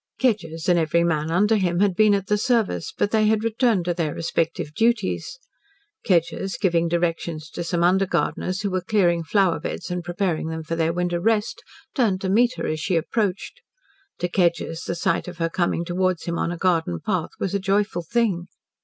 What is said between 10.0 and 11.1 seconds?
preparing them for their